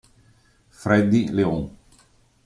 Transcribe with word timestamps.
Freddy 0.71 1.29
León 1.29 1.69